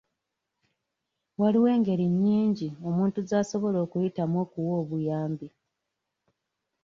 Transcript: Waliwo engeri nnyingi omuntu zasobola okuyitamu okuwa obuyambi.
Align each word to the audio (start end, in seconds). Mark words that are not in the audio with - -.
Waliwo 1.39 1.67
engeri 1.75 2.05
nnyingi 2.13 2.69
omuntu 2.87 3.19
zasobola 3.29 3.77
okuyitamu 3.85 4.35
okuwa 4.43 4.73
obuyambi. 4.81 5.47